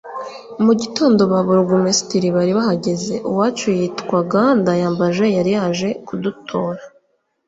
[0.63, 6.81] mu gitondo ba Burugumesitiri bari bahageze…uwacu yitwaga Ndayambaje yari yaje kudutora